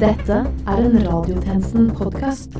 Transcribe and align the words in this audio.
Dette 0.00 0.36
er 0.64 0.78
en 0.80 0.94
Radiotjenesten-podkast. 1.04 2.54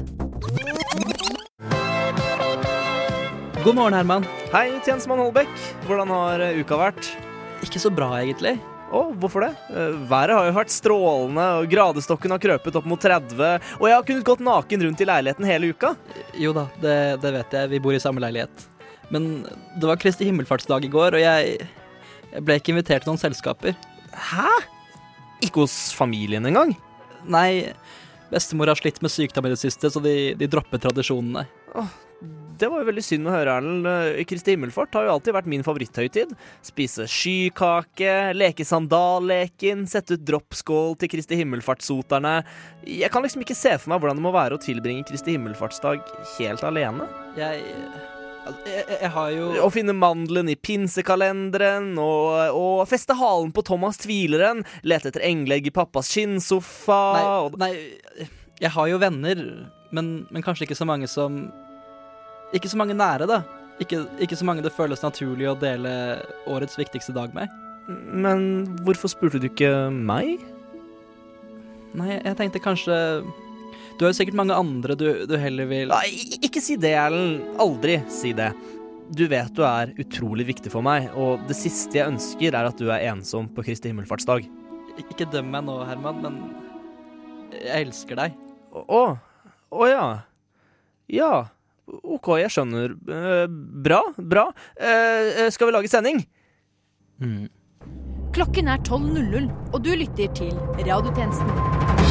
God 3.64 3.78
morgen, 3.78 3.94
Herman. 3.96 4.26
Hei, 4.52 4.66
tjenestemann 4.84 5.22
Holbæk. 5.22 5.54
Hvordan 5.86 6.12
har 6.12 6.44
eh, 6.44 6.58
uka 6.60 6.76
vært? 6.76 7.08
Ikke 7.64 7.80
så 7.80 7.88
bra, 7.96 8.10
egentlig. 8.18 8.58
Å, 8.92 9.06
hvorfor 9.22 9.46
det? 9.46 9.48
Eh, 9.72 9.96
Været 10.10 10.36
har 10.36 10.50
jo 10.50 10.56
vært 10.58 10.74
strålende, 10.74 11.46
og 11.62 11.70
gradestokken 11.72 12.34
har 12.36 12.42
krøpet 12.44 12.76
opp 12.76 12.90
mot 12.92 13.00
30, 13.00 13.40
og 13.78 13.86
jeg 13.88 13.96
har 13.96 14.04
kunnet 14.10 14.28
gått 14.28 14.44
naken 14.44 14.84
rundt 14.84 15.00
i 15.00 15.08
leiligheten 15.08 15.48
hele 15.48 15.72
uka. 15.72 15.94
Jo 16.36 16.52
da, 16.56 16.66
det, 16.84 16.98
det 17.24 17.32
vet 17.38 17.56
jeg. 17.56 17.72
Vi 17.72 17.82
bor 17.88 17.96
i 17.96 18.02
samme 18.04 18.20
leilighet. 18.20 18.68
Men 19.08 19.30
det 19.80 19.88
var 19.88 20.02
Kristi 20.04 20.28
himmelfartsdag 20.28 20.84
i 20.84 20.92
går, 20.92 21.16
og 21.16 21.24
jeg, 21.24 21.56
jeg 22.36 22.44
ble 22.44 22.60
ikke 22.60 22.76
invitert 22.76 23.08
til 23.08 23.14
noen 23.14 23.24
selskaper. 23.24 23.80
Hæ? 24.28 24.46
Ikke 25.40 25.64
hos 25.64 25.80
familien 25.96 26.44
engang? 26.44 26.76
Nei, 27.28 27.72
bestemor 28.30 28.70
har 28.72 28.78
slitt 28.80 29.00
med 29.02 29.12
sykdom 29.12 29.48
i 29.48 29.54
det 29.54 29.60
siste, 29.60 29.90
så 29.90 30.02
de, 30.04 30.34
de 30.38 30.48
dropper 30.50 30.80
tradisjonene. 30.82 31.46
Det 32.60 32.68
var 32.68 32.82
jo 32.82 32.88
veldig 32.90 33.02
synd 33.04 33.28
å 33.30 33.32
høre, 33.32 33.54
Erlend. 33.56 33.86
Eh, 33.88 34.20
Kristi 34.28 34.52
himmelfart 34.52 34.92
har 34.98 35.06
jo 35.06 35.14
alltid 35.14 35.32
vært 35.32 35.48
min 35.48 35.64
favoritthøytid. 35.64 36.34
Spise 36.66 37.06
skykake, 37.08 38.34
leke 38.36 38.66
sandalleken, 38.68 39.86
sette 39.88 40.18
ut 40.18 40.26
droppskål 40.28 40.98
til 41.00 41.12
Kristi 41.14 41.38
himmelfartssoterne. 41.40 42.34
Jeg 42.84 43.08
kan 43.14 43.24
liksom 43.24 43.46
ikke 43.46 43.56
se 43.56 43.72
for 43.80 43.94
meg 43.94 44.02
hvordan 44.02 44.20
det 44.20 44.26
må 44.26 44.34
være 44.36 44.58
å 44.58 44.60
tilbringe 44.60 45.08
Kristi 45.08 45.38
himmelfartsdag 45.38 46.04
helt 46.36 46.66
alene. 46.68 47.08
Jeg, 47.40 47.64
jeg, 48.66 48.84
jeg, 48.96 49.10
har 49.14 49.30
jo 49.34 49.46
Å 49.64 49.70
finne 49.72 49.94
mandelen 49.96 50.50
i 50.52 50.56
pinsekalenderen, 50.58 51.92
og, 52.00 52.56
og 52.56 52.82
feste 52.90 53.16
halen 53.18 53.52
på 53.54 53.64
Thomas 53.66 54.00
Tvileren, 54.02 54.64
lete 54.82 55.10
etter 55.10 55.24
englegg 55.26 55.70
i 55.70 55.74
pappas 55.74 56.10
skinnsofa 56.12 57.00
Nei, 57.16 57.24
og 57.46 57.58
nei, 57.60 57.72
jeg 58.60 58.74
har 58.76 58.90
jo 58.90 59.00
venner, 59.00 59.42
men, 59.96 60.12
men 60.30 60.44
kanskje 60.44 60.68
ikke 60.68 60.78
så 60.78 60.88
mange 60.88 61.08
som 61.10 61.42
Ikke 62.56 62.70
så 62.70 62.78
mange 62.80 62.96
nære, 62.98 63.28
da. 63.30 63.42
Ikke, 63.80 64.02
ikke 64.20 64.36
så 64.36 64.44
mange 64.44 64.64
det 64.64 64.74
føles 64.76 65.02
naturlig 65.04 65.48
å 65.48 65.56
dele 65.58 65.92
årets 66.50 66.76
viktigste 66.76 67.14
dag 67.16 67.32
med. 67.32 67.48
Men 67.88 68.66
hvorfor 68.84 69.08
spurte 69.08 69.40
du 69.40 69.46
ikke 69.48 69.88
meg? 69.94 70.42
Nei, 71.96 72.18
jeg 72.18 72.36
tenkte 72.38 72.62
kanskje 72.62 72.96
Du 74.00 74.06
har 74.06 74.14
jo 74.14 74.16
sikkert 74.16 74.38
mange 74.40 74.56
andre 74.56 74.94
du, 74.96 75.08
du 75.28 75.34
heller 75.36 75.66
vil 75.68 75.90
Nei, 75.92 76.38
ikke 76.40 76.62
si 76.64 76.78
det, 76.80 76.94
Erlend. 76.96 77.42
Aldri 77.60 77.98
si 78.08 78.30
det. 78.32 78.48
Du 79.12 79.26
vet 79.28 79.52
du 79.52 79.60
er 79.66 79.92
utrolig 80.00 80.46
viktig 80.48 80.72
for 80.72 80.86
meg, 80.86 81.10
og 81.18 81.42
det 81.50 81.56
siste 81.58 81.98
jeg 81.98 82.08
ønsker, 82.08 82.54
er 82.56 82.68
at 82.70 82.80
du 82.80 82.88
er 82.88 83.04
ensom 83.10 83.50
på 83.52 83.64
Kristi 83.66 83.90
himmelfartsdag. 83.90 84.46
Ikke 85.02 85.28
døm 85.28 85.50
meg 85.52 85.66
nå, 85.66 85.74
Herman, 85.84 86.22
men 86.24 86.38
jeg 87.52 87.90
elsker 87.90 88.16
deg. 88.22 88.38
Å, 88.72 89.02
å 89.68 89.90
ja. 89.90 90.04
Ja. 91.12 91.32
OK, 91.90 92.32
jeg 92.40 92.54
skjønner. 92.54 92.94
Eh, 92.94 93.44
bra, 93.84 94.00
bra. 94.16 94.46
Eh, 94.80 95.44
skal 95.52 95.68
vi 95.68 95.76
lage 95.76 95.92
sending? 95.92 96.22
Klokken 98.32 98.72
er 98.72 98.80
12.00, 98.80 99.50
og 99.74 99.84
du 99.84 99.92
lytter 99.92 100.32
til 100.40 100.56
Radiotjenesten. 100.86 102.09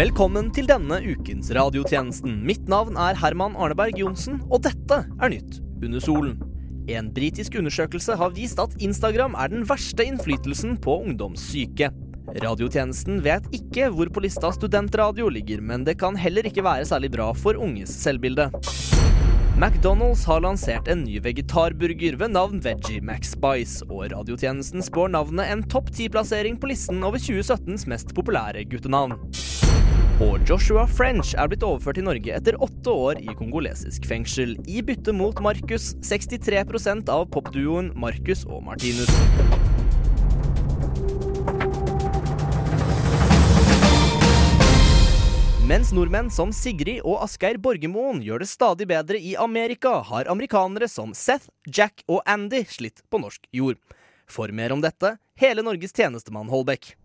Velkommen 0.00 0.46
til 0.56 0.64
denne 0.64 0.96
ukens 1.04 1.50
radiotjenesten. 1.52 2.38
Mitt 2.48 2.70
navn 2.72 2.94
er 2.96 3.18
Herman 3.20 3.52
Arneberg 3.52 3.98
Johnsen, 4.00 4.38
og 4.48 4.62
dette 4.64 4.96
er 5.04 5.28
Nytt 5.28 5.58
under 5.84 6.00
solen. 6.00 6.38
En 6.88 7.10
britisk 7.12 7.58
undersøkelse 7.60 8.16
har 8.16 8.32
vist 8.32 8.62
at 8.62 8.78
Instagram 8.80 9.36
er 9.36 9.50
den 9.52 9.66
verste 9.68 10.06
innflytelsen 10.08 10.78
på 10.80 10.94
ungdomssyke. 11.02 11.90
Radiotjenesten 12.32 13.20
vet 13.26 13.50
ikke 13.52 13.90
hvor 13.92 14.08
på 14.08 14.24
lista 14.24 14.48
studentradio 14.56 15.28
ligger, 15.28 15.60
men 15.60 15.84
det 15.84 15.98
kan 16.00 16.16
heller 16.16 16.48
ikke 16.48 16.64
være 16.64 16.88
særlig 16.88 17.12
bra 17.18 17.28
for 17.36 17.60
unges 17.60 17.92
selvbilde. 18.00 18.48
McDonald's 19.60 20.24
har 20.24 20.40
lansert 20.40 20.88
en 20.88 21.04
ny 21.04 21.20
vegetarburger 21.20 22.16
ved 22.16 22.32
navn 22.38 22.64
Veggie 22.64 23.04
McSpice, 23.04 23.84
og 23.90 24.08
radiotjenesten 24.14 24.80
spår 24.80 25.12
navnet 25.18 25.52
en 25.52 25.68
topp 25.68 25.92
ti-plassering 25.92 26.56
på 26.56 26.72
listen 26.72 27.04
over 27.04 27.20
2017s 27.20 27.84
mest 27.92 28.16
populære 28.16 28.64
guttenavn. 28.72 29.18
Og 30.20 30.42
Joshua 30.44 30.82
French 30.84 31.30
er 31.32 31.48
blitt 31.48 31.62
overført 31.64 31.96
til 31.96 32.04
Norge 32.04 32.34
etter 32.36 32.58
åtte 32.60 32.92
år 32.92 33.22
i 33.24 33.32
kongolesisk 33.38 34.04
fengsel, 34.04 34.52
i 34.68 34.82
bytte 34.84 35.14
mot 35.16 35.38
Markus, 35.40 35.94
63% 36.04 37.08
av 37.08 37.24
popduoen 37.32 37.88
Markus 37.96 38.42
og 38.44 38.60
Martinus. 38.66 39.08
Mens 45.64 45.94
nordmenn 45.96 46.28
som 46.28 46.52
Sigrid 46.52 47.00
og 47.00 47.22
Asgeir 47.24 47.56
Borgermoen 47.56 48.20
gjør 48.20 48.44
det 48.44 48.52
stadig 48.52 48.90
bedre 48.92 49.16
i 49.16 49.38
Amerika, 49.40 50.02
har 50.04 50.28
amerikanere 50.28 50.90
som 50.92 51.16
Seth, 51.16 51.48
Jack 51.64 52.04
og 52.04 52.20
Andy 52.28 52.66
slitt 52.68 53.00
på 53.08 53.24
norsk 53.24 53.48
jord. 53.56 53.80
For 54.28 54.52
mer 54.52 54.76
om 54.76 54.84
dette, 54.84 55.16
hele 55.40 55.64
Norges 55.64 55.96
tjenestemann 55.96 56.52
Holbæk. 56.52 56.99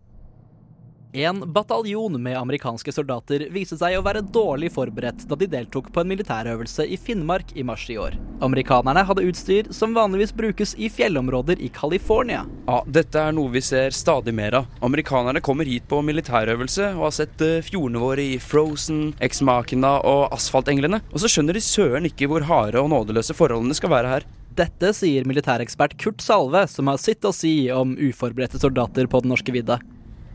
En 1.16 1.52
bataljon 1.52 2.22
med 2.22 2.36
amerikanske 2.38 2.92
soldater 2.92 3.46
viste 3.48 3.78
seg 3.80 3.94
å 3.96 4.02
være 4.04 4.20
dårlig 4.20 4.68
forberedt 4.74 5.22
da 5.30 5.38
de 5.40 5.46
deltok 5.48 5.86
på 5.88 6.02
en 6.02 6.10
militærøvelse 6.10 6.84
i 6.92 6.98
Finnmark 7.00 7.54
i 7.56 7.64
mars 7.64 7.86
i 7.88 7.96
år. 7.96 8.18
Amerikanerne 8.44 9.00
hadde 9.08 9.24
utstyr 9.24 9.70
som 9.72 9.96
vanligvis 9.96 10.34
brukes 10.36 10.74
i 10.76 10.90
fjellområder 10.92 11.62
i 11.64 11.70
California. 11.72 12.42
Ja, 12.68 12.82
dette 12.84 13.22
er 13.22 13.32
noe 13.32 13.48
vi 13.54 13.64
ser 13.64 13.96
stadig 13.96 14.36
mer 14.36 14.58
av. 14.60 14.68
Amerikanerne 14.84 15.40
kommer 15.40 15.64
hit 15.64 15.88
på 15.88 16.02
militærøvelse 16.04 16.92
og 16.98 17.06
har 17.06 17.16
sett 17.22 17.48
eh, 17.48 17.64
fjordene 17.64 18.04
våre 18.04 18.28
i 18.34 18.36
Frozen, 18.36 19.14
Ex 19.16 19.40
Machina 19.40 19.96
og 20.04 20.26
Asfaltenglene, 20.36 21.00
og 21.00 21.24
så 21.24 21.32
skjønner 21.32 21.56
de 21.56 21.64
søren 21.64 22.12
ikke 22.12 22.28
hvor 22.28 22.44
harde 22.44 22.84
og 22.84 22.92
nådeløse 22.92 23.40
forholdene 23.40 23.80
skal 23.80 23.96
være 23.96 24.18
her. 24.18 24.30
Dette 24.56 24.92
sier 24.96 25.24
militærekspert 25.24 25.96
Kurt 25.96 26.20
Salve, 26.20 26.68
som 26.68 26.92
har 26.92 27.00
sitt 27.00 27.24
å 27.24 27.32
si 27.32 27.70
om 27.72 27.96
uforberedte 27.96 28.60
soldater 28.60 29.08
på 29.08 29.24
den 29.24 29.32
norske 29.32 29.56
vidda. 29.56 29.80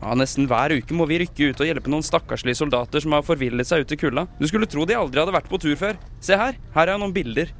Ja, 0.02 0.16
Nesten 0.18 0.48
hver 0.50 0.74
uke 0.74 0.96
må 0.98 1.06
vi 1.06 1.20
rykke 1.22 1.52
ut 1.52 1.60
og 1.62 1.68
hjelpe 1.68 1.90
noen 1.92 2.02
stakkarslige 2.02 2.58
soldater 2.58 3.02
som 3.04 3.14
har 3.14 3.22
forvillet 3.22 3.68
seg 3.68 3.84
ut 3.84 3.94
i 3.94 3.98
kulda. 4.00 4.26
Du 4.40 4.48
skulle 4.50 4.66
tro 4.66 4.82
de 4.88 4.98
aldri 4.98 5.22
hadde 5.22 5.34
vært 5.34 5.50
på 5.50 5.60
tur 5.62 5.76
før. 5.78 5.98
Se 6.22 6.34
her, 6.38 6.58
her 6.74 6.90
er 6.90 6.98
noen 6.98 7.14
bilder. 7.14 7.52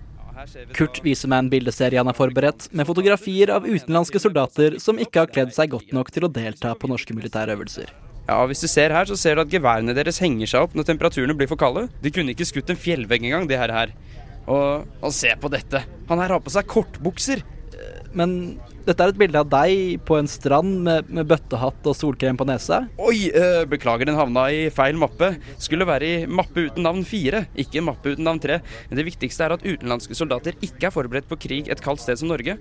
Kurt 0.74 0.98
viser 1.04 1.30
meg 1.30 1.44
en 1.44 1.50
bildeserie 1.52 2.00
han 2.00 2.08
har 2.08 2.16
forberedt, 2.18 2.66
med 2.74 2.88
fotografier 2.88 3.52
av 3.54 3.68
utenlandske 3.68 4.18
soldater 4.18 4.78
som 4.82 4.98
ikke 4.98 5.22
har 5.22 5.30
kledd 5.30 5.52
seg 5.54 5.70
godt 5.70 5.92
nok 5.94 6.10
til 6.10 6.26
å 6.26 6.32
delta 6.32 6.72
på 6.74 6.90
norske 6.90 7.14
militærøvelser. 7.14 7.92
Ja, 8.26 8.40
Hvis 8.46 8.62
du 8.64 8.68
ser 8.70 8.94
her, 8.94 9.06
så 9.06 9.18
ser 9.18 9.36
du 9.36 9.44
at 9.44 9.52
geværene 9.52 9.94
deres 9.94 10.18
henger 10.22 10.50
seg 10.50 10.66
opp 10.66 10.74
når 10.78 10.88
temperaturene 10.88 11.36
blir 11.38 11.50
for 11.50 11.60
kalde. 11.60 11.88
De 12.02 12.10
kunne 12.14 12.34
ikke 12.34 12.48
skutt 12.48 12.70
en 12.70 12.78
fjellvegg 12.80 13.26
engang, 13.28 13.46
de 13.50 13.58
her. 13.58 13.70
her. 13.70 13.94
Og, 14.50 14.86
og 15.02 15.14
se 15.14 15.30
på 15.38 15.50
dette. 15.52 15.84
Han 16.08 16.22
her 16.22 16.34
har 16.34 16.42
på 16.42 16.50
seg 16.54 16.66
kortbukser. 16.70 17.42
Men 18.18 18.58
dette 18.86 18.98
er 19.04 19.12
et 19.12 19.18
bilde 19.20 19.40
av 19.40 19.48
deg 19.52 20.02
på 20.06 20.18
en 20.18 20.28
strand 20.30 20.80
med, 20.84 21.08
med 21.14 21.28
bøttehatt 21.30 21.86
og 21.86 21.96
solkrem 21.96 22.38
på 22.38 22.46
nesa. 22.48 22.82
Oi, 23.00 23.30
øh, 23.30 23.62
beklager, 23.70 24.08
den 24.08 24.18
havna 24.18 24.48
i 24.52 24.66
feil 24.74 24.98
mappe. 25.00 25.32
Skulle 25.62 25.86
være 25.88 26.08
i 26.08 26.26
mappe 26.26 26.66
uten 26.68 26.84
navn 26.86 27.04
fire, 27.06 27.44
ikke 27.58 27.84
mappe 27.84 28.14
uten 28.14 28.26
navn 28.26 28.42
tre. 28.42 28.60
Men 28.90 29.00
det 29.00 29.06
viktigste 29.12 29.46
er 29.46 29.56
at 29.56 29.66
utenlandske 29.66 30.18
soldater 30.18 30.58
ikke 30.60 30.90
er 30.90 30.94
forberedt 30.94 31.30
på 31.30 31.40
krig 31.46 31.70
et 31.72 31.84
kaldt 31.84 32.02
sted 32.04 32.20
som 32.20 32.32
Norge. 32.32 32.58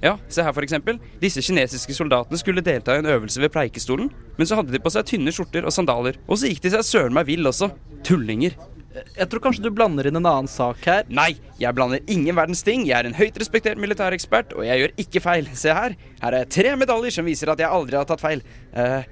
Ja, 0.00 0.14
se 0.32 0.42
her 0.42 0.64
eksempel. 0.64 0.96
Disse 1.20 1.42
kinesiske 1.44 1.92
soldatene 1.92 2.38
skulle 2.40 2.64
delta 2.64 2.96
i 2.96 3.02
en 3.02 3.10
øvelse 3.12 3.40
ved 3.42 3.52
Preikestolen, 3.52 4.08
men 4.38 4.48
så 4.48 4.56
hadde 4.56 4.72
de 4.72 4.80
på 4.80 4.92
seg 4.92 5.04
tynne 5.06 5.32
skjorter 5.32 5.68
og 5.68 5.74
sandaler. 5.76 6.16
Og 6.26 6.40
så 6.40 6.48
gikk 6.48 6.64
de 6.64 6.72
seg 6.72 6.86
søren 6.88 7.16
meg 7.16 7.28
vill 7.28 7.46
også. 7.46 7.68
Tullinger. 8.06 8.56
Jeg 8.90 9.28
tror 9.30 9.42
kanskje 9.44 9.62
du 9.62 9.70
blander 9.70 10.08
inn 10.08 10.18
en 10.18 10.26
annen 10.26 10.48
sak 10.50 10.80
her. 10.88 11.04
Nei, 11.14 11.36
jeg 11.60 11.74
blander 11.78 12.02
ingen 12.10 12.34
verdens 12.34 12.64
ting. 12.66 12.82
Jeg 12.88 12.96
er 12.98 13.06
en 13.06 13.14
høyt 13.14 13.36
respektert 13.38 13.78
militærekspert, 13.78 14.56
og 14.58 14.64
jeg 14.66 14.80
gjør 14.82 14.94
ikke 15.04 15.22
feil. 15.22 15.50
Se 15.54 15.70
her. 15.76 15.94
Her 16.22 16.36
er 16.40 16.48
tre 16.50 16.72
medaljer 16.80 17.14
som 17.14 17.28
viser 17.28 17.52
at 17.52 17.62
jeg 17.62 17.70
aldri 17.70 18.00
har 18.00 18.08
tatt 18.10 18.22
feil. 18.24 18.42
Uh, 18.74 19.04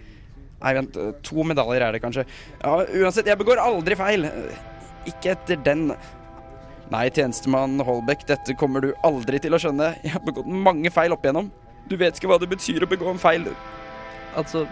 nei, 0.65 0.73
vent. 0.81 0.99
To 1.31 1.47
medaljer 1.47 1.87
er 1.87 1.95
det 1.95 2.03
kanskje. 2.03 2.27
Ja, 2.59 2.75
Uansett, 3.05 3.31
jeg 3.31 3.39
begår 3.39 3.63
aldri 3.63 3.99
feil. 4.01 4.27
Eh, 4.27 4.59
Ikke 5.13 5.37
etter 5.37 5.63
den. 5.63 5.93
Nei, 6.91 7.05
tjenestemann 7.15 7.79
Holbæk, 7.85 8.27
dette 8.33 8.57
kommer 8.59 8.83
du 8.83 8.91
aldri 9.07 9.39
til 9.45 9.55
å 9.55 9.63
skjønne. 9.63 9.93
Jeg 10.03 10.17
har 10.17 10.25
begått 10.27 10.49
mange 10.49 10.91
feil 10.91 11.15
opp 11.15 11.23
igjennom. 11.23 11.53
Du 11.89 11.95
vet 12.01 12.19
ikke 12.19 12.33
hva 12.33 12.41
det 12.43 12.51
betyr 12.51 12.83
å 12.83 12.91
begå 12.91 13.13
en 13.13 13.21
feil. 13.23 13.47
Altså, 14.37 14.67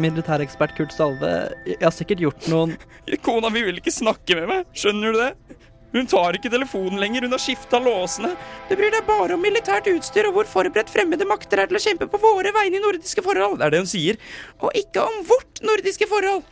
militærekspert 0.00 0.76
Kurt 0.76 0.94
Salve, 0.94 1.32
jeg 1.68 1.82
har 1.82 1.94
sikkert 1.94 2.22
gjort 2.22 2.48
noen 2.52 2.76
Kona 3.26 3.50
mi 3.52 3.64
vil 3.66 3.80
ikke 3.80 3.92
snakke 3.94 4.38
med 4.38 4.48
meg. 4.50 4.64
Skjønner 4.76 5.12
du 5.12 5.20
det? 5.20 5.58
Hun 5.92 6.08
tar 6.08 6.38
ikke 6.38 6.48
telefonen 6.52 6.96
lenger, 7.02 7.26
hun 7.26 7.34
har 7.36 7.42
skifta 7.42 7.76
låsene. 7.82 8.30
Det 8.70 8.78
bryr 8.80 8.94
deg 8.94 9.04
bare 9.04 9.36
om 9.36 9.42
militært 9.44 9.90
utstyr 9.92 10.30
og 10.30 10.38
hvor 10.38 10.48
forberedt 10.48 10.92
fremmede 10.92 11.26
makter 11.28 11.60
er 11.60 11.68
til 11.68 11.76
å 11.76 11.82
kjempe 11.84 12.08
på 12.08 12.20
våre 12.22 12.54
vegne 12.56 12.80
i 12.80 12.82
nordiske 12.82 13.24
forhold. 13.24 13.58
Det 13.60 13.66
er 13.66 13.74
det 13.74 13.82
hun 13.82 13.90
sier. 13.90 14.20
Og 14.64 14.72
ikke 14.78 15.04
om 15.04 15.20
vårt 15.28 15.60
nordiske 15.68 16.08
forhold. 16.08 16.46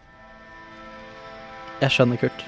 Jeg 1.81 1.97
skjønner, 1.97 2.21
Kurt. 2.21 2.45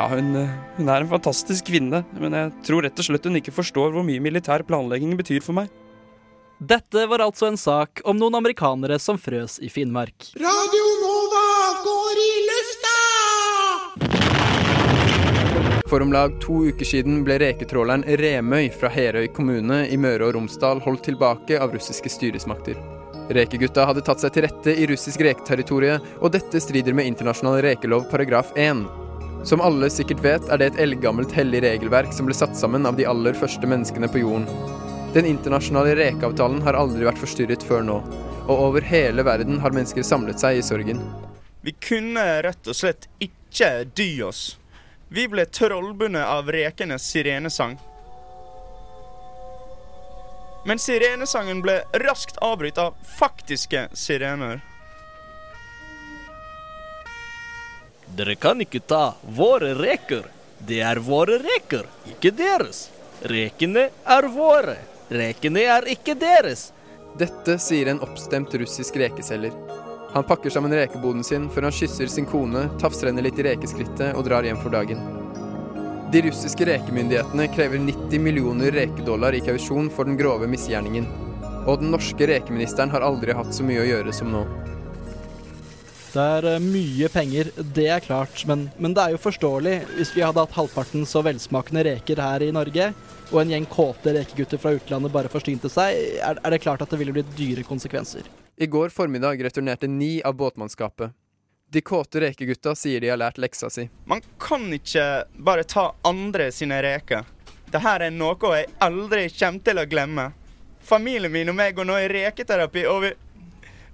Ja, 0.00 0.06
hun, 0.08 0.32
hun 0.78 0.88
er 0.88 1.04
en 1.04 1.10
fantastisk 1.10 1.66
kvinne, 1.68 2.00
men 2.16 2.32
jeg 2.32 2.52
tror 2.64 2.86
rett 2.86 2.96
og 2.96 3.04
slett 3.04 3.26
hun 3.28 3.36
ikke 3.36 3.52
forstår 3.52 3.92
hvor 3.92 4.06
mye 4.06 4.22
militær 4.24 4.64
planlegging 4.64 5.12
betyr 5.20 5.44
for 5.44 5.60
meg. 5.60 5.68
Dette 6.60 7.06
var 7.06 7.18
altså 7.24 7.46
en 7.46 7.56
sak 7.56 8.00
om 8.04 8.18
noen 8.20 8.34
amerikanere 8.36 8.98
som 9.00 9.16
frøs 9.18 9.54
i 9.64 9.68
Finnmark. 9.72 10.26
Radio 10.36 10.88
Nova 11.00 11.44
går 11.84 12.18
i 12.20 12.32
lufta! 12.48 12.98
For 15.88 16.04
om 16.04 16.12
lag 16.12 16.36
to 16.44 16.68
uker 16.68 16.84
siden 16.84 17.24
ble 17.24 17.38
reketråleren 17.40 18.04
Remøy 18.20 18.68
fra 18.76 18.92
Herøy 18.92 19.30
kommune 19.32 19.88
i 19.88 19.96
Møre 19.96 20.28
og 20.28 20.34
Romsdal 20.36 20.84
holdt 20.84 21.08
tilbake 21.08 21.56
av 21.56 21.72
russiske 21.72 22.12
styresmakter. 22.12 22.76
Rekegutta 23.32 23.88
hadde 23.88 24.04
tatt 24.04 24.20
seg 24.20 24.36
til 24.36 24.44
rette 24.44 24.76
i 24.76 24.84
russisk 24.92 25.24
reketerritorie, 25.24 25.96
og 26.20 26.28
dette 26.36 26.60
strider 26.60 26.92
med 26.92 27.08
internasjonal 27.08 27.64
rekelov 27.64 28.04
paragraf 28.12 28.52
1. 28.52 28.84
Som 29.48 29.64
alle 29.64 29.88
sikkert 29.88 30.20
vet, 30.28 30.44
er 30.52 30.60
det 30.60 30.66
et 30.74 30.84
eldgammelt 30.84 31.32
hellig 31.32 31.64
regelverk 31.64 32.12
som 32.12 32.28
ble 32.28 32.36
satt 32.36 32.52
sammen 32.52 32.84
av 32.84 33.00
de 33.00 33.08
aller 33.08 33.32
første 33.32 33.64
menneskene 33.64 34.12
på 34.12 34.26
jorden. 34.26 34.89
Den 35.14 35.26
internasjonale 35.26 35.96
rekeavtalen 35.96 36.60
har 36.62 36.76
aldri 36.78 37.02
vært 37.02 37.18
forstyrret 37.18 37.64
før 37.66 37.82
nå, 37.82 37.96
og 38.46 38.60
over 38.68 38.84
hele 38.86 39.24
verden 39.26 39.58
har 39.58 39.74
mennesker 39.74 40.06
samlet 40.06 40.38
seg 40.38 40.60
i 40.60 40.62
sorgen. 40.62 41.00
Vi 41.66 41.74
kunne 41.82 42.22
rett 42.46 42.70
og 42.70 42.76
slett 42.78 43.08
ikke 43.18 43.72
dy 43.98 44.22
oss. 44.22 44.54
Vi 45.10 45.24
ble 45.26 45.48
trollbundet 45.50 46.22
av 46.22 46.52
rekenes 46.54 47.08
sirenesang. 47.10 47.74
Men 50.70 50.78
sirenesangen 50.78 51.64
ble 51.64 51.80
raskt 52.04 52.38
avbrutt 52.38 52.78
av 52.78 52.94
faktiske 53.18 53.88
sirener. 53.98 54.62
Dere 58.14 58.38
kan 58.38 58.62
ikke 58.62 58.84
ta 58.86 59.16
våre 59.26 59.74
reker. 59.74 60.22
Det 60.62 60.78
er 60.86 61.02
våre 61.02 61.40
reker, 61.42 61.90
ikke 62.14 62.30
deres. 62.36 62.86
Rekene 63.26 63.88
er 64.06 64.30
våre. 64.30 64.78
Rekene 65.10 65.64
er 65.66 65.88
ikke 65.90 66.14
deres. 66.14 66.68
Dette 67.18 67.56
sier 67.58 67.88
en 67.90 67.98
oppstemt 68.04 68.52
russisk 68.60 68.94
rekeselger. 69.00 69.54
Han 70.12 70.26
pakker 70.26 70.52
sammen 70.54 70.74
rekeboden 70.74 71.24
sin 71.26 71.48
før 71.50 71.66
han 71.66 71.74
kysser 71.74 72.06
sin 72.10 72.28
kone, 72.30 72.68
tafser 72.78 73.10
henne 73.10 73.24
litt 73.26 73.38
i 73.42 73.48
rekeskrittet 73.48 74.14
og 74.14 74.28
drar 74.28 74.46
hjem 74.46 74.60
for 74.62 74.70
dagen. 74.70 75.02
De 76.14 76.22
russiske 76.26 76.66
rekemyndighetene 76.66 77.48
krever 77.54 77.82
90 77.82 78.22
millioner 78.22 78.74
rekedollar 78.74 79.34
i 79.34 79.42
kausjon 79.46 79.90
for 79.94 80.06
den 80.06 80.18
grove 80.18 80.46
misgjerningen. 80.50 81.10
Og 81.66 81.82
den 81.82 81.90
norske 81.94 82.30
rekeministeren 82.30 82.94
har 82.94 83.06
aldri 83.06 83.34
hatt 83.34 83.50
så 83.54 83.66
mye 83.66 83.82
å 83.82 83.88
gjøre 83.90 84.14
som 84.14 84.30
nå. 84.30 84.44
Det 86.10 86.18
er 86.18 86.46
eh, 86.56 86.62
mye 86.62 87.06
penger, 87.12 87.52
det 87.74 87.86
er 87.94 88.02
klart, 88.02 88.42
men, 88.50 88.64
men 88.82 88.94
det 88.96 89.02
er 89.04 89.14
jo 89.14 89.20
forståelig. 89.22 89.76
Hvis 89.94 90.10
vi 90.16 90.24
hadde 90.24 90.42
hatt 90.42 90.56
halvparten 90.56 91.04
så 91.06 91.22
velsmakende 91.22 91.84
reker 91.86 92.18
her 92.18 92.42
i 92.42 92.50
Norge, 92.54 92.88
og 93.30 93.38
en 93.38 93.52
gjeng 93.52 93.68
kåte 93.70 94.16
rekegutter 94.16 94.58
fra 94.58 94.72
utlandet 94.74 95.14
bare 95.14 95.30
forsynte 95.30 95.70
seg, 95.70 96.00
er, 96.18 96.40
er 96.42 96.50
det 96.50 96.62
klart 96.64 96.82
at 96.82 96.90
det 96.90 96.98
ville 96.98 97.14
blitt 97.14 97.30
dyre 97.38 97.62
konsekvenser. 97.66 98.26
I 98.58 98.66
går 98.66 98.90
formiddag 98.90 99.38
returnerte 99.46 99.86
ni 99.86 100.18
av 100.26 100.34
båtmannskapet. 100.34 101.14
De 101.70 101.80
kåte 101.86 102.24
rekegutta 102.24 102.74
sier 102.74 102.98
de 102.98 103.12
har 103.12 103.20
lært 103.20 103.38
leksa 103.38 103.70
si. 103.70 103.86
Man 104.10 104.24
kan 104.42 104.66
ikke 104.74 105.06
bare 105.38 105.62
ta 105.62 105.92
andre 106.02 106.50
sine 106.50 106.80
reker. 106.82 107.22
Dette 107.70 107.92
er 107.94 108.10
noe 108.10 108.56
jeg 108.56 108.72
aldri 108.82 109.28
kommer 109.30 109.62
til 109.68 109.78
å 109.78 109.86
glemme. 109.86 110.30
Familien 110.82 111.30
min 111.30 111.52
og 111.52 111.54
meg 111.60 111.78
går 111.78 111.86
nå 111.86 112.00
i 112.02 112.10
reketerapi, 112.10 112.82
og 112.90 113.04
vi 113.04 113.12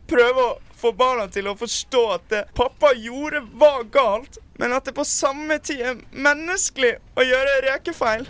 prøver 0.08 0.40
å 0.40 0.54
få 0.76 0.92
barna 0.92 1.26
til 1.32 1.48
å 1.48 1.56
forstå 1.56 2.02
at 2.14 2.26
det 2.32 2.42
pappa 2.56 2.92
gjorde, 2.96 3.42
var 3.56 3.86
galt, 3.92 4.38
men 4.60 4.74
at 4.76 4.84
det 4.84 4.96
på 4.96 5.04
samme 5.08 5.58
tid 5.58 5.80
er 5.80 6.02
menneskelig 6.12 6.96
å 7.16 7.24
gjøre 7.24 7.60
rekefeil. 7.70 8.26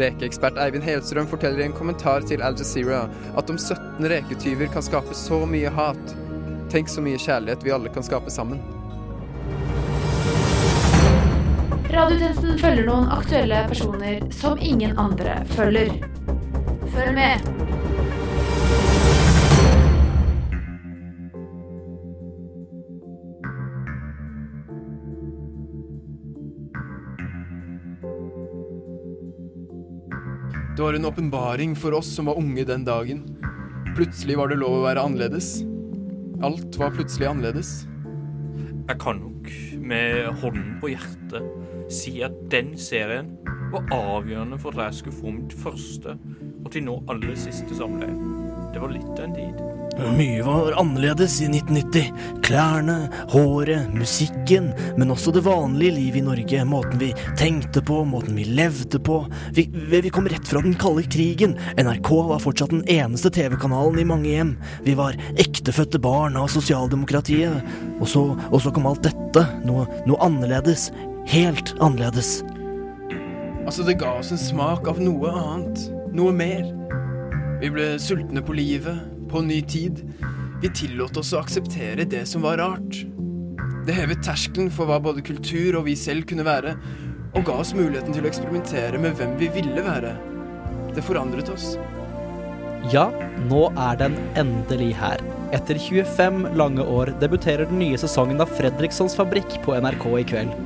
Rekeekspert 0.00 0.58
Eivind 0.62 0.86
Helstrøm 0.86 1.26
forteller 1.28 1.64
i 1.64 1.68
en 1.68 1.76
kommentar 1.76 2.22
til 2.26 2.42
Al 2.46 2.58
Jazeera 2.58 3.04
at 3.36 3.50
om 3.50 3.58
17 3.58 4.06
reketyver 4.12 4.70
kan 4.72 4.86
skape 4.86 5.16
så 5.18 5.42
mye 5.50 5.72
hat. 5.74 6.14
Tenk 6.70 6.88
så 6.88 7.02
mye 7.02 7.18
kjærlighet 7.18 7.66
vi 7.66 7.74
alle 7.74 7.90
kan 7.92 8.06
skape 8.06 8.30
sammen. 8.30 8.62
Radiotjenesten 11.90 12.54
følger 12.62 12.86
noen 12.86 13.10
aktuelle 13.10 13.64
personer 13.68 14.22
som 14.30 14.60
ingen 14.62 14.94
andre 14.98 15.40
følger. 15.56 15.90
Følg 16.94 17.16
med. 17.18 17.89
Det 30.80 30.84
var 30.84 30.94
en 30.94 31.04
åpenbaring 31.04 31.76
for 31.76 31.92
oss 31.92 32.14
som 32.16 32.26
var 32.26 32.38
unge 32.38 32.64
den 32.64 32.84
dagen. 32.84 33.18
Plutselig 33.96 34.38
var 34.38 34.48
det 34.48 34.56
lov 34.62 34.78
å 34.78 34.84
være 34.86 35.02
annerledes. 35.04 35.50
Alt 36.40 36.78
var 36.80 36.94
plutselig 36.94 37.26
annerledes. 37.28 37.72
Jeg 38.88 38.96
kan 39.02 39.20
nok 39.20 39.50
med 39.76 40.30
hånden 40.40 40.78
på 40.80 40.94
hjertet 40.94 41.92
si 41.92 42.14
at 42.24 42.32
den 42.48 42.72
serien 42.80 43.28
var 43.74 43.92
avgjørende 43.92 44.56
for 44.62 44.72
at 44.72 44.88
jeg 44.88 45.02
skulle 45.02 45.18
få 45.18 45.34
mitt 45.36 45.52
første 45.52 46.16
og 46.16 46.72
til 46.72 46.88
nå 46.88 46.96
aller 47.12 47.36
siste 47.44 47.76
samleie. 47.76 48.16
Det 48.72 48.78
var 48.78 48.90
litt 48.94 49.18
av 49.18 49.24
en 49.24 49.34
tid. 49.34 49.70
Mye 50.16 50.42
var 50.42 50.72
annerledes 50.80 51.40
i 51.42 51.48
1990. 51.50 52.12
Klærne, 52.46 52.96
håret, 53.32 53.90
musikken, 53.94 54.70
men 54.96 55.12
også 55.12 55.32
det 55.34 55.42
vanlige 55.44 55.96
livet 55.96 56.20
i 56.20 56.24
Norge. 56.24 56.62
Måten 56.68 57.00
vi 57.02 57.10
tenkte 57.38 57.82
på, 57.84 58.00
måten 58.08 58.38
vi 58.38 58.46
levde 58.48 59.00
på. 59.02 59.20
Vi, 59.56 59.66
vi 59.92 60.12
kom 60.14 60.28
rett 60.30 60.48
fra 60.48 60.62
den 60.64 60.78
kalde 60.80 61.04
krigen. 61.10 61.56
NRK 61.76 62.10
var 62.30 62.42
fortsatt 62.42 62.72
den 62.72 62.86
eneste 62.90 63.32
TV-kanalen 63.34 64.00
i 64.00 64.08
mange 64.08 64.32
hjem. 64.32 64.56
Vi 64.86 64.96
var 64.98 65.18
ektefødte 65.36 66.00
barn 66.02 66.38
av 66.40 66.48
sosialdemokratiet. 66.54 67.60
Og 68.00 68.08
så, 68.08 68.24
og 68.48 68.58
så 68.64 68.72
kom 68.74 68.88
alt 68.90 69.04
dette. 69.06 69.44
Noe, 69.68 69.86
noe 70.08 70.20
annerledes. 70.24 70.88
Helt 71.30 71.74
annerledes. 71.78 72.38
Altså, 73.66 73.84
det 73.86 74.00
ga 74.00 74.16
oss 74.18 74.32
en 74.32 74.40
smak 74.40 74.88
av 74.90 75.02
noe 75.02 75.34
annet. 75.44 75.90
Noe 76.16 76.32
mer. 76.34 76.79
Vi 77.60 77.68
ble 77.68 77.98
sultne 78.00 78.40
på 78.40 78.54
livet, 78.56 79.02
på 79.28 79.42
ny 79.44 79.58
tid. 79.62 79.98
Vi 80.62 80.68
tillot 80.72 81.18
oss 81.20 81.34
å 81.36 81.42
akseptere 81.42 82.06
det 82.08 82.22
som 82.28 82.40
var 82.40 82.56
rart. 82.56 83.02
Det 83.84 83.96
hevet 83.98 84.22
terskelen 84.24 84.70
for 84.72 84.88
hva 84.88 84.96
både 85.04 85.20
kultur 85.24 85.76
og 85.76 85.84
vi 85.90 85.96
selv 85.98 86.24
kunne 86.30 86.46
være, 86.46 86.72
og 87.36 87.44
ga 87.44 87.58
oss 87.60 87.74
muligheten 87.76 88.16
til 88.16 88.24
å 88.24 88.30
eksperimentere 88.30 89.00
med 89.02 89.12
hvem 89.18 89.36
vi 89.36 89.50
ville 89.52 89.84
være. 89.84 90.14
Det 90.96 91.04
forandret 91.04 91.52
oss. 91.52 91.74
Ja, 92.94 93.10
nå 93.52 93.66
er 93.76 94.00
den 94.00 94.16
endelig 94.40 94.94
her. 94.96 95.20
Etter 95.52 95.76
25 95.76 96.46
lange 96.56 96.88
år 96.88 97.12
debuterer 97.20 97.68
den 97.68 97.84
nye 97.84 98.00
sesongen 98.00 98.40
av 98.40 98.56
Fredrikssons 98.56 99.18
Fabrikk 99.20 99.60
på 99.66 99.76
NRK 99.76 100.08
i 100.16 100.26
kveld. 100.32 100.56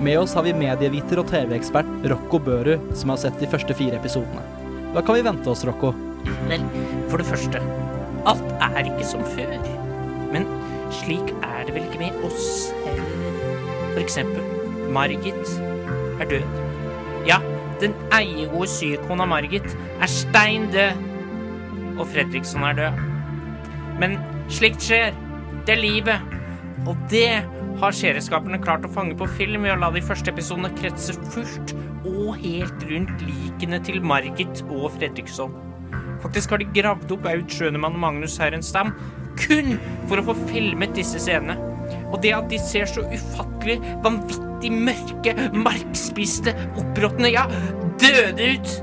Med 0.00 0.24
oss 0.24 0.32
har 0.38 0.48
vi 0.48 0.56
medieviter 0.56 1.20
og 1.20 1.28
TV-ekspert 1.28 2.08
Rocco 2.08 2.40
Børu, 2.40 2.78
som 2.96 3.12
har 3.12 3.20
sett 3.20 3.36
de 3.36 3.52
første 3.52 3.76
fire 3.76 4.00
episodene. 4.00 4.48
Hva 4.94 5.04
kan 5.04 5.18
vi 5.18 5.28
vente 5.28 5.52
oss, 5.52 5.68
Rocco? 5.68 5.92
Vel, 6.48 6.64
for 7.08 7.20
det 7.20 7.26
første, 7.26 7.60
alt 8.26 8.64
er 8.64 8.84
ikke 8.84 9.06
som 9.06 9.24
før. 9.34 9.52
Men 10.32 10.48
slik 11.00 11.32
er 11.42 11.66
det 11.66 11.74
vel 11.74 11.86
ikke 11.88 12.02
med 12.02 12.24
oss 12.28 12.70
heller. 12.84 13.04
For 13.92 14.00
eksempel, 14.02 14.42
Margit 14.92 15.54
er 16.20 16.28
død. 16.30 16.58
Ja, 17.28 17.38
den 17.80 17.94
eiegode 18.14 18.68
sykona 18.70 19.26
Margit 19.28 19.76
er 20.00 20.06
stein 20.06 20.70
død. 20.72 21.04
Og 21.98 22.06
Fredriksson 22.06 22.62
er 22.62 22.72
død. 22.78 23.04
Men 24.00 24.18
slikt 24.48 24.82
skjer. 24.82 25.14
Det 25.66 25.74
er 25.76 25.82
livet. 25.82 26.36
Og 26.86 26.96
det 27.10 27.42
har 27.78 27.94
serieskaperne 27.94 28.60
klart 28.62 28.86
å 28.86 28.92
fange 28.92 29.16
på 29.18 29.28
film 29.38 29.66
ved 29.66 29.74
å 29.74 29.80
la 29.82 29.90
de 29.94 30.02
første 30.02 30.32
episodene 30.32 30.70
kretse 30.78 31.14
fullt 31.34 31.74
og 32.08 32.38
helt 32.40 32.86
rundt 32.90 33.24
likene 33.26 33.82
til 33.84 34.00
Margit 34.02 34.62
og 34.68 34.90
Fredriksson. 34.96 35.67
Faktisk 36.22 36.52
har 36.52 36.62
de 36.62 36.68
gravd 36.74 37.14
opp 37.14 37.28
Aud 37.30 37.48
Schønemann 37.52 37.96
og 37.98 38.02
Magnus 38.02 38.38
Herrenstam 38.42 38.94
kun 39.38 39.76
for 40.08 40.18
å 40.18 40.26
få 40.30 40.36
filmet 40.48 40.96
disse 40.98 41.20
scenene. 41.22 41.56
Og 42.10 42.18
det 42.24 42.34
at 42.36 42.48
de 42.50 42.58
ser 42.60 42.88
så 42.90 43.04
ufattelig, 43.06 43.78
vanvittig 44.04 44.72
mørke, 44.74 45.34
markspiste, 45.54 46.54
oppråtne, 46.80 47.30
ja, 47.32 47.46
døde 48.02 48.52
ut, 48.56 48.74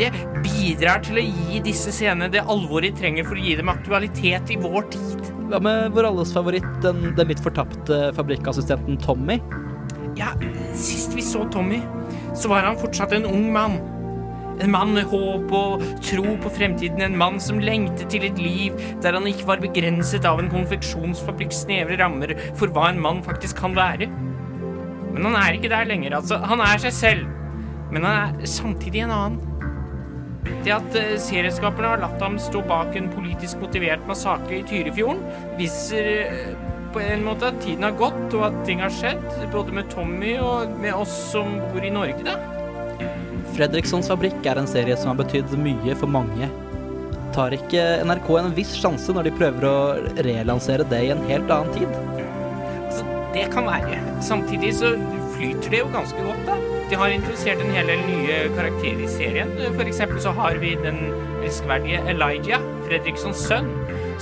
det 0.00 0.08
bidrar 0.40 1.02
til 1.04 1.20
å 1.20 1.24
gi 1.24 1.60
disse 1.66 1.92
scenene 1.92 2.30
det 2.32 2.44
alvoret 2.48 2.94
de 2.94 3.02
trenger 3.02 3.26
for 3.28 3.36
å 3.36 3.44
gi 3.44 3.56
dem 3.58 3.70
aktualitet 3.72 4.52
i 4.54 4.58
vår 4.60 4.88
tid. 4.94 5.32
Hva 5.52 5.60
med 5.62 5.92
vår 5.92 6.08
alles 6.08 6.32
favoritt, 6.32 6.68
den, 6.84 7.10
den 7.18 7.28
litt 7.28 7.42
fortapte 7.44 8.06
fabrikkassistenten 8.16 8.96
Tommy? 9.02 9.36
Ja, 10.16 10.32
sist 10.76 11.12
vi 11.16 11.24
så 11.24 11.44
Tommy, 11.52 11.82
så 12.36 12.50
var 12.52 12.64
han 12.68 12.80
fortsatt 12.80 13.12
en 13.16 13.28
ung 13.28 13.50
mann. 13.52 13.76
En 14.60 14.72
mann 14.74 14.92
med 14.96 15.08
håp 15.10 15.52
og 15.56 15.84
tro 16.04 16.36
på 16.42 16.52
fremtiden. 16.58 17.02
En 17.04 17.18
mann 17.18 17.40
som 17.42 17.60
lengtet 17.62 18.10
til 18.12 18.26
et 18.28 18.40
liv 18.40 18.76
der 19.04 19.16
han 19.16 19.28
ikke 19.30 19.48
var 19.48 19.62
begrenset 19.62 20.26
av 20.28 20.42
en 20.42 20.50
konfeksjonsfabrikks 20.52 21.64
snevre 21.64 21.98
rammer 22.00 22.34
for 22.58 22.72
hva 22.72 22.90
en 22.90 23.00
mann 23.02 23.22
faktisk 23.26 23.62
kan 23.62 23.76
være. 23.78 24.10
Men 25.12 25.28
han 25.28 25.38
er 25.38 25.56
ikke 25.56 25.72
der 25.72 25.88
lenger, 25.88 26.18
altså. 26.18 26.40
Han 26.48 26.62
er 26.64 26.82
seg 26.82 26.94
selv. 26.96 27.32
Men 27.92 28.06
han 28.08 28.36
er 28.42 28.46
samtidig 28.48 29.04
en 29.04 29.12
annen. 29.12 29.40
Det 30.64 30.72
at 30.74 30.96
uh, 30.96 31.14
serieskaperne 31.22 31.92
har 31.92 32.02
latt 32.02 32.22
ham 32.22 32.38
stå 32.40 32.62
bak 32.66 32.96
en 32.98 33.10
politisk 33.12 33.60
motivert 33.62 34.02
massakre 34.08 34.58
i 34.58 34.64
Tyrifjorden, 34.66 35.20
viser 35.58 36.08
eh, 36.24 36.48
på 36.92 37.02
en 37.02 37.22
måte 37.26 37.52
at 37.52 37.60
tiden 37.62 37.86
har 37.86 37.94
gått, 37.98 38.34
og 38.34 38.48
at 38.48 38.58
ting 38.66 38.82
har 38.82 38.92
skjedd. 38.94 39.22
Både 39.54 39.74
med 39.76 39.90
Tommy 39.92 40.34
og 40.42 40.74
med 40.82 40.96
oss 40.96 41.14
som 41.30 41.60
bor 41.70 41.84
i 41.84 41.92
Norge, 41.94 42.24
da. 42.26 42.61
Fredrikssons 43.52 44.08
fabrikk 44.08 44.46
er 44.48 44.60
en 44.60 44.68
serie 44.70 44.96
som 44.96 45.12
har 45.12 45.18
betydd 45.20 45.52
mye 45.60 45.96
for 46.00 46.10
mange. 46.10 46.48
Tar 47.36 47.54
ikke 47.56 47.82
NRK 48.04 48.28
en 48.40 48.54
viss 48.56 48.72
sjanse 48.80 49.12
når 49.12 49.28
de 49.28 49.34
prøver 49.38 49.66
å 49.68 49.76
relansere 50.24 50.86
det 50.88 51.00
i 51.06 51.12
en 51.14 51.22
helt 51.28 51.52
annen 51.52 51.72
tid? 51.76 51.98
Altså, 52.86 53.06
det 53.36 53.46
kan 53.52 53.68
være. 53.68 54.00
Samtidig 54.24 54.74
så 54.80 54.94
flyter 55.36 55.72
det 55.72 55.82
jo 55.82 55.90
ganske 55.92 56.24
godt, 56.26 56.44
da. 56.48 56.58
De 56.92 56.98
har 57.00 57.12
introdusert 57.12 57.60
en 57.64 57.72
hel 57.72 57.88
del 57.88 58.02
nye 58.04 58.38
karakterer 58.52 59.04
i 59.04 59.08
serien. 59.08 59.52
For 59.78 59.88
eksempel 59.88 60.20
så 60.20 60.34
har 60.36 60.58
vi 60.60 60.74
den 60.80 61.00
elskverdige 61.40 62.02
Elijah, 62.12 62.64
Fredrikssons 62.84 63.46
sønn, 63.48 63.70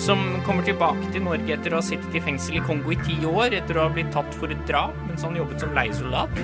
som 0.00 0.22
kommer 0.46 0.64
tilbake 0.66 1.10
til 1.10 1.26
Norge 1.26 1.56
etter 1.56 1.74
å 1.74 1.80
ha 1.80 1.84
sittet 1.84 2.14
i 2.14 2.22
fengsel 2.24 2.60
i 2.60 2.62
Kongo 2.64 2.94
i 2.94 3.00
ti 3.02 3.18
år 3.26 3.58
etter 3.58 3.78
å 3.78 3.88
ha 3.88 3.94
blitt 3.94 4.14
tatt 4.14 4.30
for 4.38 4.54
et 4.54 4.62
drap 4.70 4.94
mens 5.08 5.26
han 5.26 5.36
jobbet 5.38 5.66
som 5.66 5.74
leiesoldat. 5.76 6.40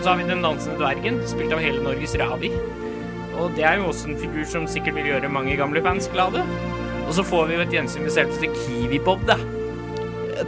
Så 0.00 0.08
har 0.08 0.16
vi 0.16 0.28
Den 0.28 0.42
dansende 0.42 0.78
dvergen, 0.80 1.20
spilt 1.28 1.52
av 1.52 1.60
hele 1.60 1.82
Norges 1.84 2.16
Ravi. 2.16 2.50
Og 3.40 3.52
det 3.56 3.64
er 3.68 3.78
jo 3.80 3.88
også 3.90 4.10
en 4.10 4.20
figur 4.20 4.44
som 4.48 4.66
sikkert 4.68 4.96
vil 4.96 5.10
gjøre 5.12 5.28
mange 5.32 5.56
gamle 5.60 5.82
fans 5.84 6.08
glade. 6.12 6.44
Og 7.06 7.12
så 7.16 7.24
får 7.26 7.48
vi 7.48 7.56
jo 7.56 7.64
et 7.64 7.74
gjensyn 7.74 8.04
med 8.06 8.14
selveste 8.14 8.48
Kiwi-Bob, 8.62 9.24
da. 9.28 9.36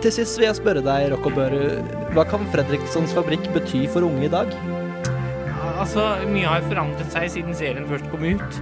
Til 0.01 0.15
sist 0.15 0.39
vil 0.41 0.49
jeg 0.49 0.57
spørre 0.57 0.85
deg, 0.85 1.11
Rocco 1.13 1.33
Børu, 1.35 1.83
hva 2.17 2.25
kan 2.29 2.47
Fredrikssons 2.53 3.13
fabrikk 3.17 3.45
bety 3.53 3.85
for 3.93 4.07
unge 4.09 4.25
i 4.29 4.33
dag? 4.33 4.53
Ja, 5.49 5.73
Altså, 5.83 6.07
mye 6.31 6.49
har 6.49 6.65
forandret 6.69 7.13
seg 7.13 7.29
siden 7.35 7.57
serien 7.59 7.89
først 7.91 8.09
kom 8.13 8.25
ut. 8.25 8.59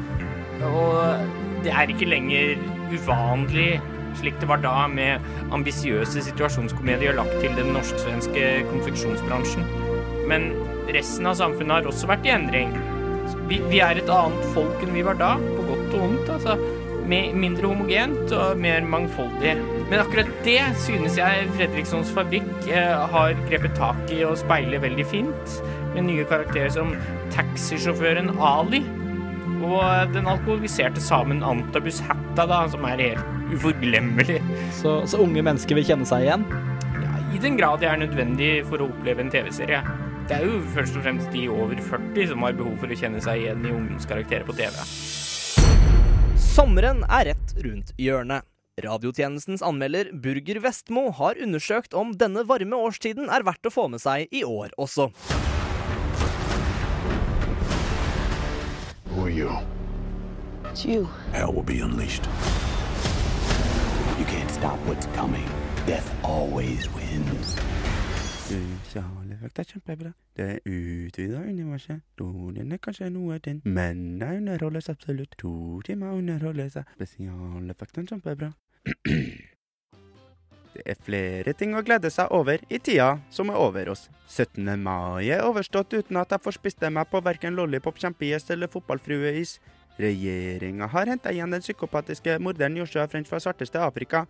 Og 0.71 1.63
det 1.65 1.75
er 1.75 1.93
ikke 1.93 2.09
lenger 2.09 2.59
uvanlig, 2.91 3.81
slik 4.19 4.41
det 4.41 4.49
var 4.51 4.63
da, 4.65 4.75
med 4.91 5.23
ambisiøse 5.55 6.25
situasjonskomedier 6.27 7.15
lagt 7.19 7.37
til 7.43 7.55
den 7.59 7.75
norsk-svenske 7.77 8.51
konfeksjonsbransjen. 8.73 9.67
Men 10.31 10.51
resten 10.97 11.29
av 11.31 11.39
samfunnet 11.39 11.81
har 11.81 11.89
også 11.91 12.11
vært 12.11 12.29
i 12.29 12.35
endring. 12.35 12.75
Vi, 13.51 13.59
vi, 13.71 13.81
er 13.83 13.99
et 13.99 14.13
annet 14.13 14.53
folk 14.55 14.85
enn 14.85 14.95
vi 14.95 15.03
var 15.07 15.19
da, 15.19 15.35
på 15.39 15.67
godt 15.69 15.97
og 15.97 15.99
vondt. 16.05 16.31
altså. 16.37 16.57
Mindre 17.11 17.67
homogent 17.67 18.31
og 18.37 18.61
mer 18.63 18.85
mangfoldig. 18.87 19.57
Men 19.91 19.99
akkurat 19.99 20.31
det 20.47 20.61
synes 20.79 21.17
jeg 21.19 21.49
Fredrikssons 21.57 22.13
fabrikk 22.15 22.69
eh, 22.71 22.95
har 23.15 23.35
grepet 23.49 23.75
tak 23.79 24.15
i 24.15 24.21
og 24.29 24.39
speiler 24.39 24.83
veldig 24.85 25.07
fint. 25.11 25.57
Med 25.97 26.07
nye 26.07 26.27
karakterer 26.31 26.71
som 26.77 26.95
taxisjåføren 27.35 28.31
Ali 28.39 28.85
og 29.61 30.15
den 30.15 30.29
alkoholiserte 30.31 31.03
samen 31.05 31.43
Antabus 31.45 32.01
Hatta, 32.07 32.47
da, 32.49 32.63
som 32.71 32.87
er 32.89 33.03
helt 33.03 33.55
uforglemmelig. 33.55 34.39
Så, 34.79 35.01
så 35.11 35.21
unge 35.25 35.43
mennesker 35.45 35.79
vil 35.79 35.89
kjenne 35.91 36.09
seg 36.09 36.29
igjen? 36.29 36.47
Ja, 37.03 37.17
I 37.35 37.43
den 37.43 37.59
grad 37.61 37.83
det 37.83 37.91
er 37.91 38.01
nødvendig 38.01 38.53
for 38.71 38.81
å 38.81 38.89
oppleve 38.93 39.25
en 39.25 39.33
TV-serie. 39.33 39.83
Det 40.31 40.37
er 40.39 40.45
jo 40.47 40.61
først 40.71 40.95
og 40.95 41.03
fremst 41.03 41.33
de 41.35 41.41
over 41.51 41.81
40 41.83 42.29
som 42.31 42.45
har 42.47 42.53
behov 42.55 42.77
for 42.79 42.93
å 42.95 42.97
kjenne 43.01 43.19
seg 43.19 43.41
igjen 43.41 43.65
i 43.67 43.73
ungdomskarakterer 43.75 44.45
på 44.47 44.55
TV. 44.55 44.77
Sommeren 46.39 47.01
er 47.11 47.33
rett 47.33 47.55
rundt 47.65 47.91
hjørnet. 47.99 48.47
Radiotjenestens 48.79 49.65
anmelder 49.67 50.13
Burger 50.15 50.61
Vestmo 50.63 51.09
har 51.19 51.41
undersøkt 51.43 51.99
om 51.99 52.13
denne 52.15 52.45
varme 52.47 52.79
årstiden 52.79 53.27
er 53.27 53.43
verdt 53.43 53.67
å 53.67 53.75
få 53.75 53.89
med 53.91 54.05
seg 54.05 54.31
i 54.31 54.45
år 54.47 54.71
også. 54.79 55.09
Who 59.11 59.27
are 59.27 59.35
you? 59.35 59.51
It's 60.71 60.87
you. 60.87 61.09
Hell 61.35 61.51
will 61.51 61.67
be 61.67 61.83
unleashed. 61.83 62.31
You 64.15 64.31
can't 64.31 64.55
stop 64.55 64.79
what's 64.87 65.11
coming. 65.19 65.51
Death 65.91 66.07
always 66.23 66.87
wins. 66.95 67.59
Spesialeffekt 69.41 69.59
er 69.59 69.65
kjempebra. 69.73 70.11
Det 70.37 70.45
er 70.45 70.59
utvida 70.69 71.39
universet. 71.41 72.01
Historien 72.19 72.73
er 72.77 73.11
noe 73.11 73.39
den, 73.39 73.63
men 73.65 74.19
det 74.21 74.29
underholdes 74.37 74.89
absolutt. 74.89 75.35
To 75.39 75.81
timer 75.81 76.13
underholdes. 76.13 76.77
Spesialeffekten 76.97 78.07
kjempebra. 78.07 78.53
Det 80.71 80.85
er 80.87 81.01
flere 81.03 81.53
ting 81.59 81.73
å 81.75 81.83
glede 81.83 82.13
seg 82.15 82.31
over 82.31 82.61
i 82.71 82.79
tida 82.79 83.19
som 83.35 83.49
er 83.51 83.59
over 83.59 83.89
oss. 83.91 84.05
17. 84.29 84.63
mai 84.79 85.27
er 85.27 85.43
overstått 85.43 85.97
uten 85.97 86.17
at 86.21 86.31
jeg 86.31 86.45
får 86.45 86.57
spist 86.57 86.87
meg 86.95 87.11
på 87.11 87.21
verken 87.27 87.57
lollipop, 87.59 87.99
kjempeis 87.99 88.47
eller 88.55 88.71
fotballfrueis. 88.71 89.57
Regjeringa 89.99 90.87
har 90.87 91.11
henta 91.11 91.35
igjen 91.35 91.51
den 91.51 91.65
psykopatiske 91.65 92.39
morderen 92.39 92.79
Joshua 92.79 93.09
French 93.11 93.29
fra 93.29 93.43
svarteste 93.43 93.83
Afrika. 93.83 94.29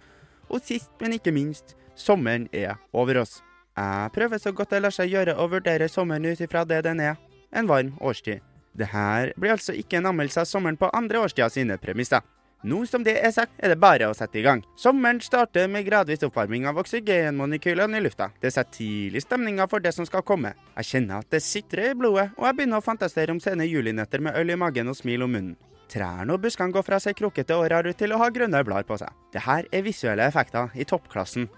Og 0.48 0.64
sist, 0.64 0.90
men 0.98 1.18
ikke 1.18 1.34
minst, 1.34 1.76
sommeren 1.94 2.48
er 2.56 2.80
over 2.90 3.20
oss. 3.20 3.42
Jeg 3.80 4.12
prøver 4.12 4.40
så 4.42 4.52
godt 4.52 4.74
det 4.74 4.82
lar 4.84 4.92
seg 4.92 5.12
gjøre 5.12 5.36
å 5.40 5.46
vurdere 5.48 5.88
sommeren 5.88 6.26
ut 6.28 6.40
ifra 6.44 6.66
det 6.68 6.82
den 6.84 7.00
er, 7.00 7.16
en 7.52 7.68
varm 7.70 7.94
årstid. 8.00 8.42
Det 8.76 8.90
her 8.92 9.32
blir 9.40 9.54
altså 9.54 9.72
ikke 9.74 9.98
en 9.98 10.10
anmeldelse 10.10 10.44
av 10.44 10.50
sommeren 10.50 10.78
på 10.78 10.90
andre 10.94 11.22
årstida 11.24 11.48
sine 11.52 11.78
premisser. 11.80 12.20
Nå 12.60 12.82
som 12.84 13.00
det 13.00 13.14
er 13.24 13.32
sagt, 13.32 13.54
er 13.56 13.72
det 13.72 13.78
bare 13.80 14.10
å 14.10 14.16
sette 14.16 14.36
i 14.36 14.42
gang. 14.44 14.60
Sommeren 14.76 15.22
starter 15.24 15.68
med 15.72 15.86
gradvis 15.86 16.26
oppvarming 16.26 16.66
av 16.68 16.76
oksygenmonekylene 16.82 17.96
i 17.96 18.04
lufta. 18.04 18.28
Det 18.42 18.52
setter 18.52 18.74
tidlig 18.74 19.22
stemninga 19.24 19.64
for 19.70 19.80
det 19.80 19.94
som 19.96 20.04
skal 20.04 20.26
komme. 20.28 20.52
Jeg 20.76 20.90
kjenner 20.90 21.24
at 21.24 21.32
det 21.32 21.40
sitrer 21.40 21.94
i 21.94 21.96
blodet, 21.96 22.28
og 22.36 22.44
jeg 22.50 22.58
begynner 22.58 22.82
å 22.82 22.84
fantasere 22.84 23.32
om 23.32 23.40
sene 23.40 23.64
julinøtter 23.64 24.20
med 24.20 24.36
øl 24.36 24.52
i 24.52 24.60
magen 24.60 24.92
og 24.92 24.98
smil 25.00 25.24
om 25.24 25.32
munnen. 25.38 25.56
Trærne 25.90 26.36
og 26.36 26.44
buskene 26.44 26.70
går 26.70 26.84
fra 26.86 27.00
å 27.00 27.02
se 27.02 27.16
krokete 27.16 27.56
og 27.56 27.66
rare 27.72 27.90
ut 27.90 27.98
til 27.98 28.12
å 28.12 28.20
ha 28.20 28.28
grønne 28.30 28.60
blader 28.66 28.86
på 28.86 29.00
seg. 29.00 29.16
Det 29.32 29.42
her 29.48 29.64
er 29.72 29.88
visuelle 29.88 30.28
effekter 30.28 30.76
i 30.76 30.86
toppklassen. 30.86 31.48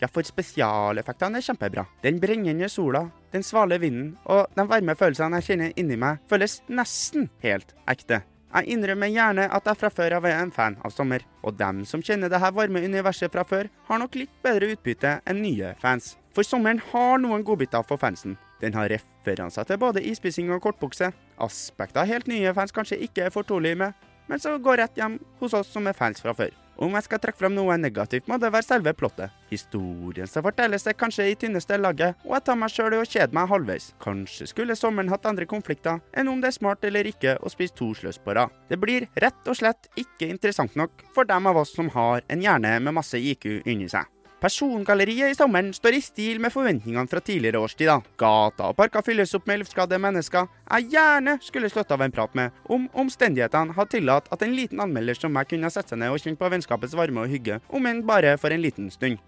Ja, 0.00 0.08
for 0.08 0.24
spesialeffektene 0.24 1.40
er 1.40 1.44
kjempebra. 1.44 1.84
Den 2.00 2.20
brennende 2.22 2.68
sola, 2.72 3.04
den 3.34 3.44
svale 3.44 3.76
vinden 3.82 4.14
og 4.32 4.48
de 4.56 4.64
varme 4.68 4.96
følelsene 4.96 5.40
jeg 5.40 5.50
kjenner 5.50 5.74
inni 5.80 5.98
meg, 6.00 6.22
føles 6.30 6.62
nesten 6.72 7.28
helt 7.44 7.74
ekte. 7.90 8.22
Jeg 8.50 8.66
innrømmer 8.74 9.12
gjerne 9.12 9.44
at 9.54 9.68
jeg 9.68 9.78
fra 9.78 9.90
før 9.94 10.16
av 10.16 10.24
er 10.26 10.40
en 10.40 10.50
fan 10.50 10.78
av 10.82 10.90
sommer, 10.90 11.22
og 11.46 11.54
dem 11.60 11.84
som 11.86 12.02
kjenner 12.02 12.32
det 12.32 12.40
her 12.42 12.54
varme 12.56 12.82
universet 12.82 13.30
fra 13.30 13.44
før, 13.46 13.68
har 13.86 14.00
nok 14.02 14.16
litt 14.18 14.32
bedre 14.42 14.72
utbytte 14.72 15.20
enn 15.28 15.42
nye 15.44 15.76
fans. 15.82 16.16
For 16.34 16.46
sommeren 16.46 16.80
har 16.90 17.20
noen 17.22 17.44
godbiter 17.46 17.84
for 17.86 18.00
fansen. 18.00 18.38
Den 18.60 18.74
har 18.74 18.90
referanser 18.90 19.68
til 19.68 19.78
både 19.80 20.02
isspising 20.02 20.50
og 20.50 20.64
kortbukse, 20.64 21.12
aspekter 21.38 22.08
helt 22.08 22.26
nye 22.30 22.54
fans 22.56 22.74
kanskje 22.74 22.98
ikke 23.06 23.28
er 23.28 23.34
fortrolige 23.34 23.78
med, 23.84 23.94
men 24.30 24.42
som 24.42 24.58
går 24.62 24.82
rett 24.82 24.98
hjem 24.98 25.20
hos 25.40 25.54
oss 25.54 25.70
som 25.70 25.86
er 25.86 25.96
fans 25.96 26.22
fra 26.22 26.34
før. 26.34 26.50
Om 26.80 26.94
jeg 26.96 27.04
skal 27.04 27.20
trekke 27.20 27.36
frem 27.36 27.52
noe 27.52 27.74
negativt, 27.76 28.24
må 28.30 28.38
det 28.40 28.48
være 28.54 28.64
selve 28.64 28.94
plottet. 28.96 29.34
Historien 29.50 30.28
som 30.30 30.44
fortelles 30.46 30.86
er 30.88 30.96
kanskje 30.96 31.26
i 31.28 31.34
tynneste 31.36 31.76
laget, 31.76 32.16
og 32.24 32.32
jeg 32.38 32.44
tar 32.46 32.56
meg 32.56 32.72
sjøl 32.72 32.96
i 32.96 33.00
å 33.02 33.04
kjede 33.04 33.36
meg 33.36 33.50
halvveis. 33.50 33.90
Kanskje 34.00 34.48
skulle 34.48 34.76
sommeren 34.78 35.12
hatt 35.12 35.28
andre 35.28 35.44
konflikter 35.50 36.00
enn 36.16 36.30
om 36.32 36.40
det 36.40 36.48
er 36.48 36.56
smart 36.56 36.86
eller 36.88 37.10
ikke 37.10 37.36
å 37.44 37.52
spise 37.52 37.76
to 37.76 37.90
sløs 37.98 38.16
på 38.24 38.32
rad. 38.38 38.54
Det 38.72 38.80
blir 38.80 39.10
rett 39.20 39.52
og 39.52 39.60
slett 39.60 39.90
ikke 40.00 40.30
interessant 40.32 40.78
nok 40.80 41.04
for 41.12 41.28
dem 41.28 41.50
av 41.52 41.60
oss 41.60 41.74
som 41.76 41.92
har 41.92 42.24
en 42.32 42.48
hjerne 42.48 42.78
med 42.80 42.96
masse 42.96 43.20
IQ 43.20 43.60
inni 43.68 43.90
seg. 43.92 44.08
Persongalleriet 44.40 45.34
i 45.34 45.36
sommeren 45.36 45.68
står 45.76 45.98
i 45.98 46.00
stil 46.00 46.38
med 46.40 46.52
forventningene 46.54 47.10
fra 47.12 47.20
tidligere 47.20 47.60
årstider. 47.60 48.00
Gata 48.16 48.70
og 48.70 48.76
parker 48.78 49.04
fylles 49.04 49.34
opp 49.36 49.44
med 49.50 49.60
luftskadde 49.60 49.98
mennesker 50.00 50.46
jeg 50.48 50.86
gjerne 50.94 51.34
skulle 51.44 51.68
slått 51.68 51.92
av 51.92 52.00
en 52.00 52.14
prat 52.14 52.32
med, 52.38 52.54
om 52.64 52.86
omstendighetene 53.02 53.76
hadde 53.76 53.98
tillatt 53.98 54.30
at 54.32 54.44
en 54.46 54.54
liten 54.56 54.80
anmelder 54.80 55.18
som 55.18 55.34
meg 55.36 55.50
kunne 55.50 55.68
sette 55.68 55.92
seg 55.92 56.00
ned 56.00 56.14
og 56.14 56.22
kjent 56.22 56.40
på 56.40 56.48
vennskapets 56.54 56.96
varme 56.96 57.26
og 57.26 57.34
hygge, 57.34 57.58
om 57.68 57.88
enn 57.90 58.00
bare 58.08 58.38
for 58.40 58.54
en 58.54 58.64
liten 58.64 58.88
stund. 58.94 59.20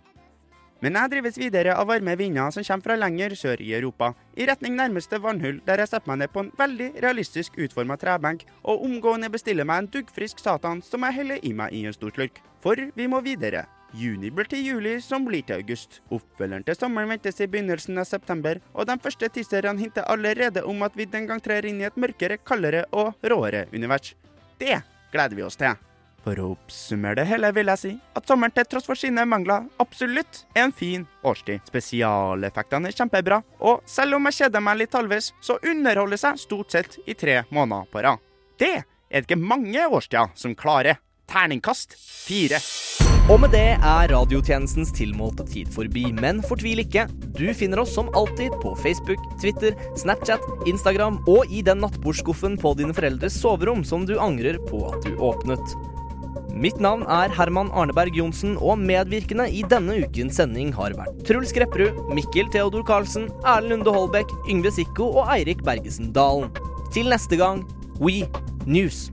Men 0.82 0.96
jeg 0.98 1.12
drives 1.12 1.36
videre 1.38 1.76
av 1.76 1.92
varme 1.92 2.16
vinder 2.18 2.48
som 2.50 2.64
kommer 2.64 2.88
fra 2.88 2.96
lenger 2.98 3.36
sør 3.38 3.60
i 3.60 3.68
Europa, 3.76 4.14
i 4.34 4.48
retning 4.48 4.80
nærmeste 4.80 5.20
vannhull, 5.20 5.60
der 5.68 5.84
jeg 5.84 5.92
setter 5.92 6.08
meg 6.08 6.22
ned 6.22 6.32
på 6.32 6.46
en 6.46 6.50
veldig 6.58 6.88
realistisk 7.04 7.60
utforma 7.60 8.00
trebenk 8.00 8.48
og 8.64 8.88
omgående 8.88 9.30
bestiller 9.30 9.68
meg 9.68 9.84
en 9.84 9.92
duggfrisk 9.98 10.40
satan 10.40 10.80
som 10.88 11.04
jeg 11.04 11.20
heller 11.20 11.44
i 11.44 11.52
meg 11.52 11.76
i 11.76 11.84
en 11.84 11.94
stor 12.00 12.16
slurk. 12.16 12.40
For 12.64 12.88
vi 12.96 13.12
må 13.12 13.20
videre. 13.22 13.66
Juni 13.92 14.30
blir 14.32 14.48
til 14.48 14.64
juli, 14.64 14.96
som 15.04 15.26
blir 15.26 15.44
til 15.44 15.60
august. 15.60 16.00
Oppfølgeren 16.08 16.64
til 16.64 16.78
sommeren 16.78 17.12
ventes 17.12 17.40
i 17.44 17.48
begynnelsen 17.50 18.00
av 18.00 18.08
september, 18.08 18.60
og 18.72 18.88
de 18.88 18.96
første 19.04 19.28
teaserne 19.28 19.80
hinter 19.80 20.08
allerede 20.08 20.64
om 20.64 20.82
at 20.86 20.96
vi 20.96 21.04
den 21.04 21.28
gang 21.28 21.42
trer 21.44 21.68
inn 21.68 21.82
i 21.82 21.88
et 21.88 21.98
mørkere, 22.00 22.40
kaldere 22.40 22.86
og 22.90 23.12
råere 23.20 23.66
univers. 23.72 24.14
Det 24.58 24.80
gleder 25.12 25.36
vi 25.36 25.44
oss 25.44 25.60
til. 25.60 25.76
For 26.22 26.38
å 26.38 26.52
oppsummere 26.54 27.18
det 27.18 27.26
hele 27.32 27.50
vil 27.52 27.70
jeg 27.72 27.80
si 27.80 27.92
at 28.14 28.28
sommeren 28.30 28.54
til 28.54 28.66
tross 28.70 28.86
for 28.86 28.98
sine 28.98 29.24
mangler 29.26 29.66
absolutt 29.82 30.44
er 30.54 30.68
en 30.68 30.74
fin 30.74 31.04
årstid. 31.26 31.64
Spesialeffektene 31.66 32.92
er 32.92 32.96
kjempebra, 32.96 33.40
og 33.58 33.82
selv 33.90 34.16
om 34.16 34.30
jeg 34.30 34.44
kjeder 34.44 34.62
meg 34.62 34.78
litt 34.84 34.94
halvveis, 34.94 35.32
så 35.42 35.58
underholder 35.58 36.22
jeg 36.22 36.44
stort 36.44 36.76
sett 36.76 37.00
i 37.04 37.18
tre 37.18 37.40
måneder 37.50 37.90
på 37.90 38.04
rad. 38.06 38.22
Det 38.56 38.74
er 38.78 38.84
det 39.18 39.26
ikke 39.26 39.42
mange 39.42 39.88
årstider 39.88 40.30
som 40.38 40.54
klarer. 40.56 41.02
Terningkast 41.32 41.94
fire. 41.96 42.58
Og 43.30 43.38
med 43.40 43.52
det 43.54 43.76
er 43.78 44.10
radiotjenestens 44.10 44.90
tilmålte 44.92 45.46
tid 45.48 45.70
forbi, 45.72 46.08
men 46.12 46.42
fortvil 46.44 46.82
ikke. 46.82 47.06
Du 47.38 47.46
finner 47.56 47.80
oss 47.80 47.94
som 47.96 48.10
alltid 48.18 48.52
på 48.60 48.74
Facebook, 48.82 49.22
Twitter, 49.40 49.76
Snapchat, 49.96 50.42
Instagram 50.68 51.20
og 51.30 51.48
i 51.48 51.62
den 51.64 51.80
nattbordskuffen 51.84 52.58
på 52.60 52.74
dine 52.76 52.92
foreldres 52.96 53.38
soverom 53.40 53.80
som 53.86 54.04
du 54.08 54.18
angrer 54.20 54.58
på 54.68 54.82
at 54.90 55.06
du 55.06 55.16
åpnet. 55.22 55.76
Mitt 56.52 56.82
navn 56.84 57.06
er 57.08 57.32
Herman 57.32 57.70
Arneberg 57.72 58.18
Johnsen, 58.18 58.58
og 58.60 58.82
medvirkende 58.82 59.46
i 59.48 59.62
denne 59.64 60.02
ukens 60.04 60.36
sending 60.36 60.74
har 60.76 60.92
vært 60.98 61.24
Truls 61.24 61.54
Grepperud, 61.56 62.12
Mikkel 62.12 62.52
Theodor 62.52 62.84
Karlsen, 62.84 63.30
Erlend 63.40 63.78
Lunde 63.78 63.96
Holbæk, 63.96 64.36
Yngve 64.52 64.74
Sikko 64.76 65.08
og 65.22 65.32
Eirik 65.32 65.64
Bergesen 65.64 66.12
Dalen. 66.12 66.52
Til 66.92 67.08
neste 67.08 67.40
gang, 67.40 67.64
We 68.02 68.26
News. 68.68 69.06